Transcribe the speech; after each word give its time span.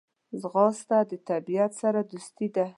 ځغاسته 0.41 0.97
د 1.09 1.11
طبیعت 1.29 1.71
سره 1.81 1.99
دوستي 2.11 2.47
ده 2.55 2.65